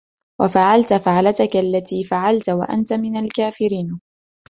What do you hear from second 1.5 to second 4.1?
الَّتِي فَعَلْتَ وَأَنْتَ مِنَ الْكَافِرِينَ